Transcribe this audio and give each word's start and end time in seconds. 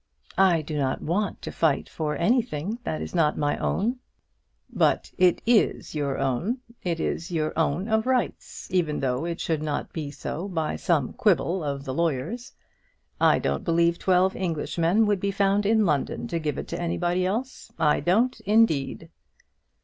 "I 0.39 0.63
do 0.63 0.79
not 0.79 1.03
want 1.03 1.43
to 1.43 1.51
fight 1.51 1.87
for 1.87 2.15
anything 2.15 2.79
that 2.83 3.03
is 3.03 3.13
not 3.13 3.37
my 3.37 3.55
own." 3.59 3.99
"But 4.73 5.11
it 5.19 5.43
is 5.45 5.93
your 5.93 6.17
own. 6.17 6.57
It 6.81 6.99
is 6.99 7.29
your 7.31 7.53
own 7.55 7.87
of 7.87 8.07
rights, 8.07 8.67
even 8.71 8.99
though 9.01 9.25
it 9.25 9.39
should 9.39 9.61
not 9.61 9.93
be 9.93 10.09
so 10.09 10.47
by 10.47 10.75
some 10.75 11.13
quibble 11.13 11.63
of 11.63 11.85
the 11.85 11.93
lawyers. 11.93 12.51
I 13.19 13.37
don't 13.37 13.63
believe 13.63 13.99
twelve 13.99 14.35
Englishmen 14.35 15.05
would 15.05 15.19
be 15.19 15.29
found 15.29 15.67
in 15.67 15.85
London 15.85 16.27
to 16.29 16.39
give 16.39 16.57
it 16.57 16.67
to 16.69 16.81
anybody 16.81 17.23
else; 17.23 17.71
I 17.77 17.99
don't 17.99 18.39
indeed." 18.39 19.11